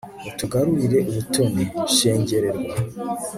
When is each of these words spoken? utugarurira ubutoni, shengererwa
utugarurira 0.29 0.97
ubutoni, 1.09 1.63
shengererwa 1.95 2.73